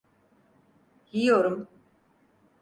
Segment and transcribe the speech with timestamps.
[1.11, 1.67] Yiyorum.